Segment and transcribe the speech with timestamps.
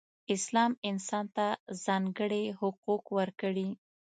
[0.35, 1.47] اسلام انسان ته
[1.85, 3.69] ځانګړې حقوق ورکړئ.